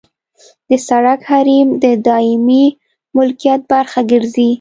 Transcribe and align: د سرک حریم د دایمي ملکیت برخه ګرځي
د 0.67 0.71
سرک 0.87 1.21
حریم 1.31 1.67
د 1.83 1.85
دایمي 2.07 2.65
ملکیت 3.15 3.61
برخه 3.71 4.01
ګرځي 4.11 4.49